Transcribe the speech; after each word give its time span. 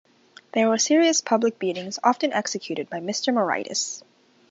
There 0.55 0.67
were 0.67 0.79
serious 0.79 1.21
public 1.21 1.59
beatings 1.59 1.99
often 2.03 2.33
executed 2.33 2.89
by 2.89 3.01
Mr. 3.01 3.31
Moraitis. 3.31 4.01